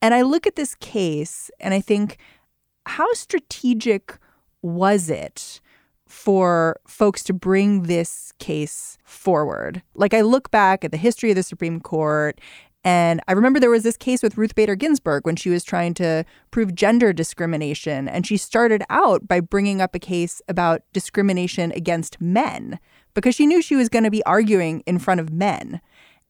And 0.00 0.14
I 0.14 0.22
look 0.22 0.46
at 0.46 0.56
this 0.56 0.74
case 0.76 1.50
and 1.60 1.72
I 1.72 1.80
think, 1.80 2.18
how 2.86 3.12
strategic 3.12 4.18
was 4.60 5.08
it 5.08 5.60
for 6.12 6.78
folks 6.86 7.24
to 7.24 7.32
bring 7.32 7.84
this 7.84 8.32
case 8.38 8.98
forward. 9.02 9.82
Like 9.94 10.12
I 10.12 10.20
look 10.20 10.50
back 10.50 10.84
at 10.84 10.90
the 10.90 10.98
history 10.98 11.30
of 11.30 11.36
the 11.36 11.42
Supreme 11.42 11.80
Court 11.80 12.38
and 12.84 13.20
I 13.28 13.32
remember 13.32 13.58
there 13.58 13.70
was 13.70 13.84
this 13.84 13.96
case 13.96 14.22
with 14.22 14.36
Ruth 14.36 14.54
Bader 14.54 14.74
Ginsburg 14.74 15.24
when 15.24 15.36
she 15.36 15.48
was 15.50 15.64
trying 15.64 15.94
to 15.94 16.24
prove 16.50 16.74
gender 16.74 17.12
discrimination. 17.12 18.08
And 18.08 18.26
she 18.26 18.36
started 18.36 18.82
out 18.90 19.26
by 19.26 19.40
bringing 19.40 19.80
up 19.80 19.94
a 19.94 20.00
case 20.00 20.42
about 20.48 20.82
discrimination 20.92 21.72
against 21.72 22.20
men 22.20 22.78
because 23.14 23.34
she 23.34 23.46
knew 23.46 23.62
she 23.62 23.76
was 23.76 23.88
going 23.88 24.04
to 24.04 24.10
be 24.10 24.24
arguing 24.24 24.82
in 24.84 24.98
front 24.98 25.20
of 25.20 25.32
men. 25.32 25.80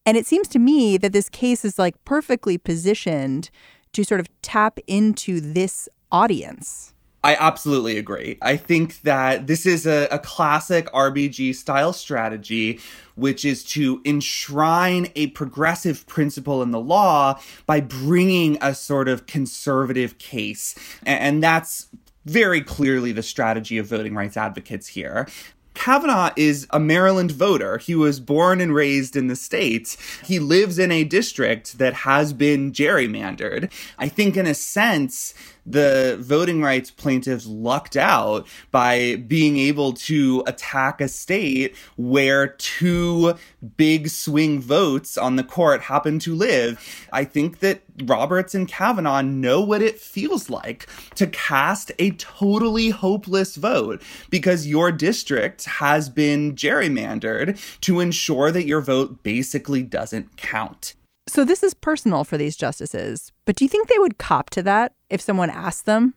And 0.04 0.16
it 0.16 0.26
seems 0.26 0.46
to 0.48 0.58
me 0.58 0.96
that 0.98 1.12
this 1.12 1.28
case 1.28 1.64
is 1.64 1.78
like 1.78 2.02
perfectly 2.04 2.58
positioned 2.58 3.50
to 3.94 4.04
sort 4.04 4.20
of 4.20 4.28
tap 4.42 4.78
into 4.86 5.40
this 5.40 5.88
audience. 6.10 6.91
I 7.24 7.36
absolutely 7.38 7.98
agree. 7.98 8.36
I 8.42 8.56
think 8.56 9.02
that 9.02 9.46
this 9.46 9.64
is 9.64 9.86
a, 9.86 10.08
a, 10.10 10.18
classic 10.18 10.86
RBG 10.92 11.54
style 11.54 11.92
strategy, 11.92 12.80
which 13.14 13.44
is 13.44 13.62
to 13.64 14.02
enshrine 14.04 15.08
a 15.14 15.28
progressive 15.28 16.04
principle 16.08 16.62
in 16.62 16.72
the 16.72 16.80
law 16.80 17.40
by 17.64 17.80
bringing 17.80 18.58
a 18.60 18.74
sort 18.74 19.08
of 19.08 19.26
conservative 19.26 20.18
case. 20.18 20.74
And 21.06 21.40
that's 21.40 21.88
very 22.24 22.60
clearly 22.60 23.12
the 23.12 23.22
strategy 23.22 23.78
of 23.78 23.86
voting 23.86 24.14
rights 24.14 24.36
advocates 24.36 24.88
here. 24.88 25.28
Kavanaugh 25.74 26.30
is 26.36 26.66
a 26.70 26.78
Maryland 26.78 27.30
voter. 27.30 27.78
He 27.78 27.94
was 27.94 28.20
born 28.20 28.60
and 28.60 28.74
raised 28.74 29.16
in 29.16 29.28
the 29.28 29.36
state. 29.36 29.96
He 30.24 30.38
lives 30.38 30.78
in 30.78 30.92
a 30.92 31.04
district 31.04 31.78
that 31.78 31.94
has 31.94 32.32
been 32.32 32.72
gerrymandered. 32.72 33.70
I 33.98 34.08
think, 34.08 34.36
in 34.36 34.46
a 34.46 34.54
sense, 34.54 35.34
the 35.64 36.16
voting 36.20 36.62
rights 36.62 36.90
plaintiffs 36.90 37.46
lucked 37.46 37.96
out 37.96 38.46
by 38.70 39.16
being 39.16 39.58
able 39.58 39.92
to 39.92 40.42
attack 40.46 41.00
a 41.00 41.08
state 41.08 41.76
where 41.96 42.48
two 42.48 43.34
big 43.76 44.08
swing 44.08 44.60
votes 44.60 45.16
on 45.16 45.36
the 45.36 45.44
court 45.44 45.82
happen 45.82 46.18
to 46.20 46.34
live. 46.34 47.06
I 47.12 47.24
think 47.24 47.60
that 47.60 47.82
Roberts 48.04 48.54
and 48.54 48.66
Kavanaugh 48.66 49.22
know 49.22 49.60
what 49.60 49.82
it 49.82 49.98
feels 49.98 50.50
like 50.50 50.88
to 51.14 51.26
cast 51.26 51.92
a 51.98 52.10
totally 52.12 52.90
hopeless 52.90 53.56
vote 53.56 54.02
because 54.30 54.66
your 54.66 54.90
district 54.90 55.64
has 55.64 56.08
been 56.08 56.54
gerrymandered 56.54 57.58
to 57.80 58.00
ensure 58.00 58.50
that 58.50 58.66
your 58.66 58.80
vote 58.80 59.22
basically 59.22 59.82
doesn't 59.82 60.36
count. 60.36 60.94
So 61.32 61.46
this 61.46 61.62
is 61.62 61.72
personal 61.72 62.24
for 62.24 62.36
these 62.36 62.56
justices, 62.56 63.32
but 63.46 63.56
do 63.56 63.64
you 63.64 63.68
think 63.70 63.88
they 63.88 63.98
would 63.98 64.18
cop 64.18 64.50
to 64.50 64.62
that 64.64 64.92
if 65.08 65.22
someone 65.22 65.48
asked 65.48 65.86
them? 65.86 66.12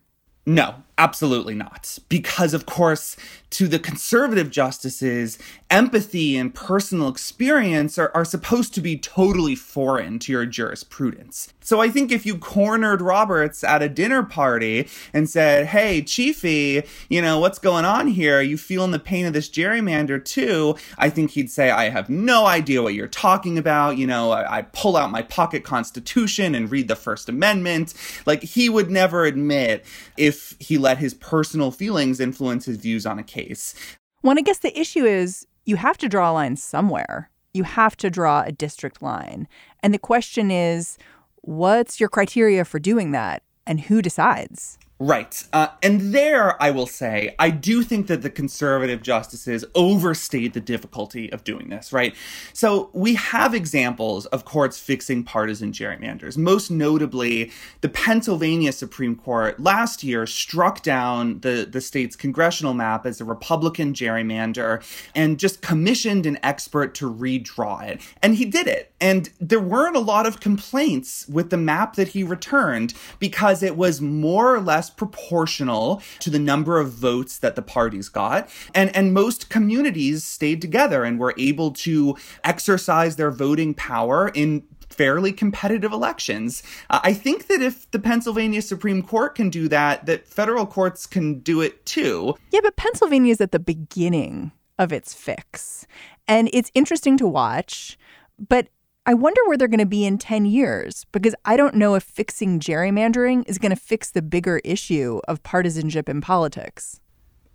No, 0.45 0.75
absolutely 0.97 1.55
not. 1.55 1.97
Because, 2.09 2.53
of 2.53 2.65
course, 2.65 3.17
to 3.51 3.67
the 3.67 3.79
conservative 3.79 4.49
justices, 4.49 5.39
empathy 5.69 6.35
and 6.35 6.53
personal 6.53 7.07
experience 7.07 7.97
are, 7.97 8.11
are 8.13 8.25
supposed 8.25 8.73
to 8.73 8.81
be 8.81 8.97
totally 8.97 9.55
foreign 9.55 10.19
to 10.19 10.31
your 10.31 10.45
jurisprudence. 10.45 11.53
So 11.61 11.81
I 11.81 11.89
think 11.89 12.11
if 12.11 12.25
you 12.25 12.37
cornered 12.37 13.01
Roberts 13.01 13.63
at 13.63 13.81
a 13.81 13.89
dinner 13.89 14.23
party 14.23 14.87
and 15.13 15.29
said, 15.29 15.67
Hey, 15.67 16.01
Chiefy, 16.01 16.83
you 17.09 17.21
know, 17.21 17.39
what's 17.39 17.57
going 17.57 17.85
on 17.85 18.07
here? 18.07 18.39
Are 18.39 18.43
you 18.43 18.57
feeling 18.57 18.91
the 18.91 18.99
pain 18.99 19.25
of 19.25 19.33
this 19.33 19.49
gerrymander 19.49 20.23
too? 20.23 20.75
I 20.97 21.09
think 21.09 21.31
he'd 21.31 21.49
say, 21.49 21.71
I 21.71 21.89
have 21.89 22.09
no 22.09 22.45
idea 22.45 22.83
what 22.83 22.93
you're 22.93 23.07
talking 23.07 23.57
about. 23.57 23.97
You 23.97 24.05
know, 24.05 24.31
I, 24.31 24.57
I 24.57 24.61
pull 24.63 24.97
out 24.97 25.11
my 25.11 25.21
pocket 25.21 25.63
constitution 25.63 26.53
and 26.55 26.69
read 26.69 26.87
the 26.87 26.95
First 26.95 27.29
Amendment. 27.29 27.93
Like, 28.25 28.43
he 28.43 28.69
would 28.69 28.91
never 28.91 29.25
admit 29.25 29.85
if 30.17 30.55
he 30.59 30.77
let 30.85 30.99
his 30.99 31.15
personal 31.15 31.71
feelings 31.71 32.19
influence 32.19 32.65
his 32.65 32.77
views 32.77 33.07
on 33.07 33.17
a 33.17 33.23
case. 33.23 33.73
Well, 34.21 34.37
I 34.37 34.41
guess 34.41 34.59
the 34.59 34.79
issue 34.79 35.03
is 35.03 35.47
you 35.65 35.77
have 35.77 35.97
to 35.97 36.07
draw 36.07 36.31
a 36.31 36.33
line 36.33 36.57
somewhere. 36.57 37.31
You 37.55 37.63
have 37.63 37.97
to 37.97 38.11
draw 38.11 38.43
a 38.43 38.51
district 38.51 39.01
line. 39.01 39.47
And 39.81 39.95
the 39.95 39.99
question 39.99 40.51
is, 40.51 40.99
what's 41.41 41.99
your 41.99 42.07
criteria 42.07 42.63
for 42.65 42.77
doing 42.77 43.11
that? 43.13 43.41
And 43.65 43.81
who 43.81 44.03
decides? 44.03 44.77
Right. 44.97 45.43
Uh, 45.51 45.67
and 45.83 46.13
there, 46.13 46.61
I 46.63 46.71
will 46.71 46.87
say, 46.87 47.35
I 47.37 47.49
do 47.49 47.83
think 47.83 48.07
that 48.07 48.21
the 48.21 48.29
conservative 48.29 49.01
justices 49.01 49.65
overstate 49.75 50.53
the 50.53 50.61
difficulty 50.61 51.29
of 51.33 51.43
doing 51.43 51.67
this, 51.67 51.91
right? 51.91 52.15
So 52.53 52.91
we 52.93 53.15
have 53.15 53.53
examples 53.53 54.25
of 54.27 54.45
courts 54.45 54.79
fixing 54.79 55.25
partisan 55.25 55.73
gerrymanders. 55.73 56.37
Most 56.37 56.71
notably, 56.71 57.51
the 57.81 57.89
Pennsylvania 57.89 58.71
Supreme 58.71 59.17
Court 59.17 59.59
last 59.59 60.01
year 60.01 60.25
struck 60.25 60.81
down 60.81 61.41
the, 61.41 61.67
the 61.69 61.81
state's 61.81 62.15
congressional 62.15 62.73
map 62.73 63.05
as 63.05 63.19
a 63.19 63.25
Republican 63.25 63.93
gerrymander 63.93 64.81
and 65.13 65.37
just 65.37 65.61
commissioned 65.61 66.25
an 66.25 66.39
expert 66.41 66.95
to 66.95 67.13
redraw 67.13 67.85
it. 67.85 68.01
And 68.23 68.35
he 68.35 68.45
did 68.45 68.67
it. 68.67 68.93
And 69.01 69.29
there 69.41 69.59
weren't 69.59 69.97
a 69.97 69.99
lot 69.99 70.25
of 70.25 70.39
complaints 70.39 71.27
with 71.27 71.49
the 71.49 71.57
map 71.57 71.95
that 71.95 72.09
he 72.09 72.23
returned 72.23 72.93
because 73.19 73.61
it 73.61 73.75
was 73.75 73.99
more 73.99 74.55
or 74.55 74.61
less 74.61 74.84
proportional 74.89 76.01
to 76.19 76.29
the 76.29 76.39
number 76.39 76.79
of 76.79 76.91
votes 76.91 77.37
that 77.39 77.55
the 77.55 77.61
parties 77.61 78.09
got. 78.09 78.49
And, 78.73 78.95
and 78.95 79.13
most 79.13 79.49
communities 79.49 80.23
stayed 80.23 80.61
together 80.61 81.03
and 81.03 81.19
were 81.19 81.33
able 81.37 81.71
to 81.71 82.15
exercise 82.43 83.15
their 83.15 83.31
voting 83.31 83.73
power 83.73 84.29
in 84.33 84.63
fairly 84.89 85.33
competitive 85.33 85.91
elections. 85.91 86.63
Uh, 86.89 86.99
I 87.03 87.13
think 87.13 87.47
that 87.47 87.61
if 87.61 87.89
the 87.91 87.99
Pennsylvania 87.99 88.61
Supreme 88.61 89.01
Court 89.01 89.35
can 89.35 89.49
do 89.49 89.67
that, 89.67 90.05
that 90.05 90.27
federal 90.27 90.65
courts 90.65 91.05
can 91.05 91.39
do 91.39 91.61
it 91.61 91.85
too. 91.85 92.35
Yeah, 92.51 92.61
but 92.63 92.75
Pennsylvania 92.75 93.31
is 93.31 93.41
at 93.41 93.51
the 93.51 93.59
beginning 93.59 94.51
of 94.79 94.93
its 94.93 95.13
fix. 95.13 95.85
And 96.27 96.49
it's 96.53 96.71
interesting 96.73 97.17
to 97.17 97.27
watch, 97.27 97.97
but 98.39 98.67
I 99.07 99.13
wonder 99.13 99.39
where 99.45 99.55
they're 99.55 99.67
going 99.67 99.79
to 99.79 99.85
be 99.85 100.03
in 100.03 100.17
10 100.17 100.45
years 100.45 101.05
because 101.11 101.35
I 101.45 101.57
don't 101.57 101.75
know 101.75 101.93
if 101.93 102.03
fixing 102.03 102.59
gerrymandering 102.59 103.47
is 103.47 103.59
going 103.59 103.69
to 103.69 103.75
fix 103.75 104.09
the 104.09 104.23
bigger 104.23 104.61
issue 104.63 105.21
of 105.27 105.43
partisanship 105.43 106.09
in 106.09 106.21
politics. 106.21 106.99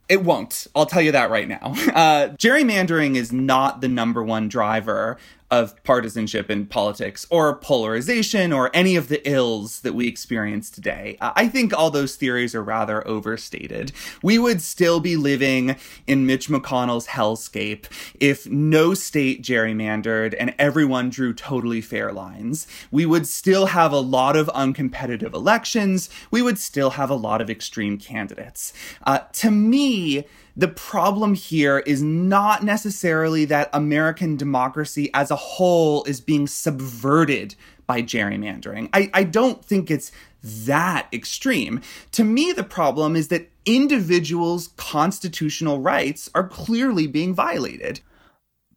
It 0.09 0.23
won't. 0.23 0.69
I'll 0.77 0.87
tell 0.87 1.03
you 1.03 1.13
that 1.13 1.31
right 1.31 1.49
now. 1.49 1.75
Uh, 1.91 2.29
gerrymandering 2.37 3.17
is 3.17 3.33
not 3.33 3.81
the 3.81 3.89
number 3.89 4.23
one 4.23 4.49
driver 4.49 5.19
of 5.51 5.83
partisanship 5.83 6.51
in 6.51 6.67
politics 6.67 7.27
or 7.31 7.57
polarization 7.57 8.53
or 8.53 8.71
any 8.73 8.97
of 8.97 9.09
the 9.09 9.29
ills 9.29 9.81
that 9.81 9.95
we 9.95 10.07
experience 10.07 10.71
today. 10.71 11.17
I 11.21 11.49
think 11.49 11.73
all 11.73 11.91
those 11.91 12.17
theories 12.17 12.55
are 12.55 12.63
rather 12.63 13.07
overstated. 13.07 13.93
We 14.23 14.39
would 14.39 14.63
still 14.63 15.01
be 15.01 15.17
living 15.17 15.77
in 16.07 16.27
Mitch 16.27 16.49
McConnell's 16.49 17.09
hellscape 17.09 17.87
if 18.21 18.49
no 18.49 18.95
state 18.95 19.43
gerrymandered 19.43 20.35
and 20.39 20.55
everyone 20.59 21.11
drew 21.11 21.35
totally 21.35 21.81
fair 21.81 22.13
lines. 22.13 22.67
We 22.91 23.07
would 23.07 23.27
still 23.27 23.67
have 23.67 23.93
a 23.93 24.01
lot 24.01 24.37
of 24.37 24.47
uncompetitive 24.49 25.35
elections. 25.35 26.11
We 26.31 26.43
would 26.43 26.59
still 26.59 26.91
have 26.91 27.11
a 27.11 27.15
lot 27.15 27.41
of 27.41 27.51
extreme 27.51 27.99
candidates. 27.99 28.73
Uh, 29.05 29.21
to 29.33 29.51
me, 29.51 30.27
the 30.61 30.69
problem 30.69 31.33
here 31.33 31.79
is 31.79 32.03
not 32.03 32.63
necessarily 32.63 33.47
that 33.47 33.71
American 33.73 34.37
democracy 34.37 35.09
as 35.15 35.31
a 35.31 35.37
whole 35.37 36.05
is 36.05 36.21
being 36.21 36.47
subverted 36.47 37.55
by 37.87 38.03
gerrymandering. 38.03 38.91
I, 38.93 39.11
I 39.15 39.25
don't 39.25 39.65
think 39.65 39.91
it's 39.91 40.13
that 40.45 41.09
extreme. 41.15 41.81
To 42.13 42.25
me, 42.25 42.53
the 42.53 42.63
problem 42.63 43.17
is 43.17 43.29
that 43.29 43.49
individuals' 43.65 44.69
constitutional 44.77 45.81
rights 45.81 46.29
are 46.35 46.47
clearly 46.47 47.07
being 47.07 47.33
violated. 47.33 48.01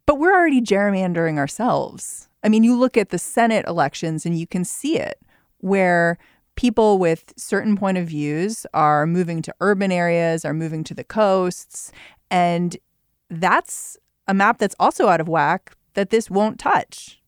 But 0.06 0.18
we're 0.18 0.34
already 0.34 0.62
gerrymandering 0.62 1.36
ourselves. 1.36 2.28
I 2.42 2.48
mean, 2.48 2.64
you 2.64 2.76
look 2.76 2.96
at 2.96 3.10
the 3.10 3.18
Senate 3.18 3.66
elections 3.68 4.24
and 4.24 4.38
you 4.38 4.46
can 4.46 4.64
see 4.64 4.98
it 4.98 5.20
where 5.58 6.16
people 6.56 6.98
with 6.98 7.32
certain 7.36 7.76
point 7.76 7.98
of 7.98 8.08
views 8.08 8.66
are 8.74 9.06
moving 9.06 9.42
to 9.42 9.54
urban 9.60 9.90
areas, 9.90 10.44
are 10.44 10.54
moving 10.54 10.84
to 10.84 10.94
the 10.94 11.04
coasts. 11.04 11.92
And 12.30 12.76
that's 13.30 13.96
a 14.28 14.34
map 14.34 14.58
that's 14.58 14.76
also 14.78 15.08
out 15.08 15.20
of 15.20 15.28
whack 15.28 15.76
that 15.94 16.10
this 16.10 16.30
won't 16.30 16.58
touch. 16.58 17.20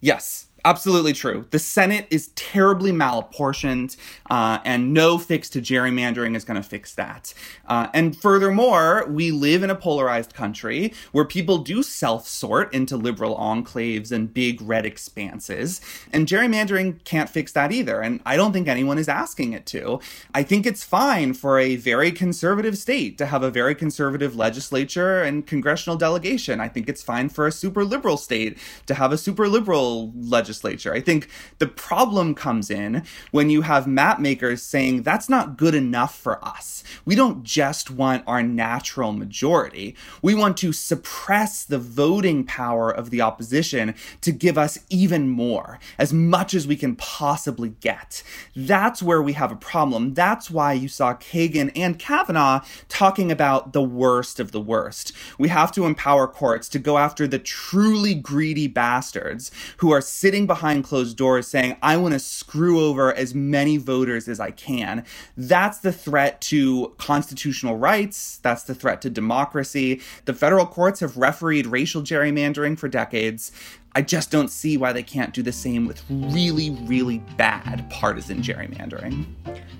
Yes, 0.00 0.50
Absolutely 0.64 1.12
true. 1.12 1.44
The 1.50 1.58
Senate 1.58 2.06
is 2.10 2.28
terribly 2.36 2.92
malapportioned, 2.92 3.96
uh, 4.30 4.60
and 4.64 4.94
no 4.94 5.18
fix 5.18 5.50
to 5.50 5.60
gerrymandering 5.60 6.36
is 6.36 6.44
going 6.44 6.60
to 6.60 6.68
fix 6.68 6.94
that. 6.94 7.34
Uh, 7.66 7.88
and 7.92 8.16
furthermore, 8.16 9.04
we 9.08 9.32
live 9.32 9.64
in 9.64 9.70
a 9.70 9.74
polarized 9.74 10.34
country 10.34 10.94
where 11.10 11.24
people 11.24 11.58
do 11.58 11.82
self 11.82 12.28
sort 12.28 12.72
into 12.72 12.96
liberal 12.96 13.36
enclaves 13.38 14.12
and 14.12 14.32
big 14.32 14.62
red 14.62 14.86
expanses, 14.86 15.80
and 16.12 16.28
gerrymandering 16.28 17.02
can't 17.02 17.28
fix 17.28 17.50
that 17.52 17.72
either. 17.72 18.00
And 18.00 18.20
I 18.24 18.36
don't 18.36 18.52
think 18.52 18.68
anyone 18.68 18.98
is 18.98 19.08
asking 19.08 19.54
it 19.54 19.66
to. 19.66 19.98
I 20.32 20.44
think 20.44 20.64
it's 20.64 20.84
fine 20.84 21.34
for 21.34 21.58
a 21.58 21.74
very 21.74 22.12
conservative 22.12 22.78
state 22.78 23.18
to 23.18 23.26
have 23.26 23.42
a 23.42 23.50
very 23.50 23.74
conservative 23.74 24.36
legislature 24.36 25.24
and 25.24 25.44
congressional 25.44 25.96
delegation. 25.96 26.60
I 26.60 26.68
think 26.68 26.88
it's 26.88 27.02
fine 27.02 27.30
for 27.30 27.48
a 27.48 27.52
super 27.52 27.84
liberal 27.84 28.16
state 28.16 28.58
to 28.86 28.94
have 28.94 29.10
a 29.10 29.18
super 29.18 29.48
liberal 29.48 30.12
legislature 30.14 30.51
legislature. 30.52 30.94
I 30.94 31.00
think 31.00 31.28
the 31.58 31.66
problem 31.66 32.34
comes 32.34 32.70
in 32.70 33.04
when 33.30 33.50
you 33.50 33.62
have 33.62 33.86
map 33.86 34.20
makers 34.20 34.62
saying 34.62 35.02
that's 35.02 35.28
not 35.28 35.56
good 35.56 35.74
enough 35.74 36.14
for 36.16 36.44
us. 36.44 36.84
We 37.04 37.14
don't 37.14 37.42
just 37.42 37.90
want 37.90 38.24
our 38.26 38.42
natural 38.42 39.12
majority. 39.12 39.96
We 40.20 40.34
want 40.34 40.56
to 40.58 40.72
suppress 40.72 41.64
the 41.64 41.78
voting 41.78 42.44
power 42.44 42.90
of 42.90 43.10
the 43.10 43.20
opposition 43.20 43.94
to 44.20 44.32
give 44.32 44.58
us 44.58 44.78
even 44.90 45.28
more, 45.28 45.78
as 45.98 46.12
much 46.12 46.54
as 46.54 46.66
we 46.66 46.76
can 46.76 46.96
possibly 46.96 47.70
get. 47.80 48.22
That's 48.54 49.02
where 49.02 49.22
we 49.22 49.32
have 49.32 49.52
a 49.52 49.56
problem. 49.56 50.14
That's 50.14 50.50
why 50.50 50.74
you 50.74 50.88
saw 50.88 51.14
Kagan 51.14 51.72
and 51.74 51.98
Kavanaugh 51.98 52.60
talking 52.88 53.30
about 53.30 53.72
the 53.72 53.82
worst 53.82 54.38
of 54.40 54.52
the 54.52 54.60
worst. 54.60 55.12
We 55.38 55.48
have 55.48 55.72
to 55.72 55.86
empower 55.86 56.26
courts 56.26 56.68
to 56.70 56.78
go 56.78 56.98
after 56.98 57.26
the 57.26 57.38
truly 57.38 58.14
greedy 58.14 58.66
bastards 58.66 59.50
who 59.78 59.92
are 59.92 60.00
sitting 60.00 60.41
sitting 60.42 60.46
behind 60.48 60.82
closed 60.82 61.16
doors 61.16 61.46
saying, 61.46 61.76
I 61.82 61.96
want 61.96 62.14
to 62.14 62.18
screw 62.18 62.84
over 62.84 63.14
as 63.14 63.32
many 63.32 63.76
voters 63.76 64.26
as 64.26 64.40
I 64.40 64.50
can. 64.50 65.04
That's 65.36 65.78
the 65.78 65.92
threat 65.92 66.40
to 66.50 66.92
constitutional 66.98 67.76
rights. 67.76 68.40
That's 68.42 68.64
the 68.64 68.74
threat 68.74 69.00
to 69.02 69.10
democracy. 69.10 70.00
The 70.24 70.34
federal 70.34 70.66
courts 70.66 70.98
have 70.98 71.16
refereed 71.16 71.66
racial 71.66 72.02
gerrymandering 72.02 72.76
for 72.76 72.88
decades. 72.88 73.52
I 73.94 74.02
just 74.02 74.32
don't 74.32 74.50
see 74.50 74.76
why 74.76 74.92
they 74.92 75.04
can't 75.04 75.32
do 75.32 75.42
the 75.42 75.52
same 75.52 75.86
with 75.86 76.02
really, 76.10 76.70
really 76.86 77.18
bad 77.36 77.88
partisan 77.88 78.42
gerrymandering. 78.42 79.26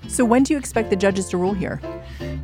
So, 0.09 0.25
when 0.25 0.43
do 0.43 0.53
you 0.53 0.59
expect 0.59 0.91
the 0.91 0.97
judges 0.97 1.29
to 1.31 1.37
rule 1.37 1.55
here? 1.55 1.81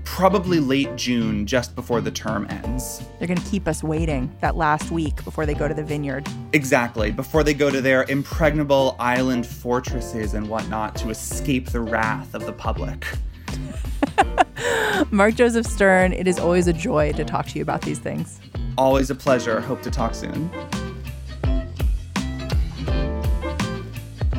Probably 0.04 0.60
late 0.60 0.94
June, 0.96 1.46
just 1.46 1.74
before 1.74 2.00
the 2.00 2.10
term 2.10 2.46
ends. 2.50 3.02
They're 3.18 3.28
going 3.28 3.38
to 3.38 3.50
keep 3.50 3.68
us 3.68 3.82
waiting 3.82 4.34
that 4.40 4.56
last 4.56 4.90
week 4.90 5.22
before 5.24 5.44
they 5.44 5.54
go 5.54 5.68
to 5.68 5.74
the 5.74 5.82
vineyard. 5.82 6.28
Exactly, 6.52 7.10
before 7.10 7.42
they 7.42 7.54
go 7.54 7.70
to 7.70 7.80
their 7.80 8.04
impregnable 8.04 8.96
island 8.98 9.46
fortresses 9.46 10.34
and 10.34 10.48
whatnot 10.48 10.96
to 10.96 11.10
escape 11.10 11.70
the 11.70 11.80
wrath 11.80 12.34
of 12.34 12.46
the 12.46 12.52
public. 12.52 13.06
Mark 15.10 15.34
Joseph 15.34 15.66
Stern, 15.66 16.12
it 16.12 16.26
is 16.26 16.38
always 16.38 16.68
a 16.68 16.72
joy 16.72 17.12
to 17.12 17.24
talk 17.24 17.46
to 17.46 17.56
you 17.56 17.62
about 17.62 17.82
these 17.82 17.98
things. 17.98 18.40
Always 18.76 19.10
a 19.10 19.14
pleasure. 19.14 19.60
Hope 19.60 19.82
to 19.82 19.90
talk 19.90 20.14
soon. 20.14 20.50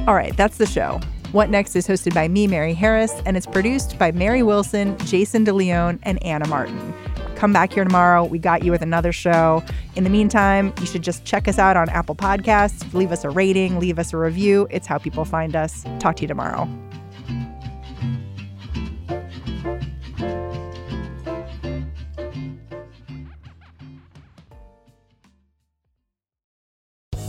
All 0.08 0.16
right, 0.16 0.36
that's 0.36 0.58
the 0.58 0.66
show. 0.66 1.00
What 1.32 1.52
Next 1.52 1.76
is 1.76 1.88
hosted 1.88 2.16
by 2.16 2.28
me, 2.28 2.48
Mary 2.48 2.74
Harris, 2.74 3.14
and 3.24 3.38
it's 3.38 3.46
produced 3.46 4.00
by 4.00 4.12
Mary 4.12 4.42
Wilson, 4.42 4.98
Jason 5.06 5.46
DeLeon, 5.46 6.00
and 6.02 6.22
Anna 6.24 6.48
Martin. 6.48 6.92
Come 7.36 7.54
back 7.54 7.72
here 7.72 7.84
tomorrow. 7.84 8.24
We 8.24 8.40
got 8.40 8.64
you 8.64 8.72
with 8.72 8.82
another 8.82 9.12
show. 9.12 9.64
In 9.96 10.04
the 10.04 10.10
meantime, 10.10 10.74
you 10.80 10.88
should 10.88 11.04
just 11.04 11.26
check 11.26 11.48
us 11.48 11.60
out 11.60 11.78
on 11.78 11.88
Apple 11.90 12.16
Podcasts, 12.16 12.92
leave 12.96 13.12
us 13.12 13.24
a 13.24 13.30
rating, 13.30 13.80
leave 13.80 14.00
us 14.00 14.12
a 14.12 14.18
review. 14.18 14.68
It's 14.72 14.88
how 14.88 14.98
people 14.98 15.24
find 15.24 15.56
us. 15.56 15.86
Talk 16.00 16.16
to 16.16 16.24
you 16.24 16.28
tomorrow. 16.28 16.68